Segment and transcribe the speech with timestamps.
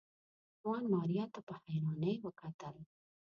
[0.59, 2.75] ځوان ماريا ته په حيرانۍ وکتل.